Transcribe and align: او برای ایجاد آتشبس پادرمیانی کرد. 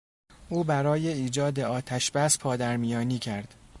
او 0.49 0.63
برای 0.63 1.07
ایجاد 1.07 1.59
آتشبس 1.59 2.37
پادرمیانی 2.39 3.19
کرد. 3.19 3.55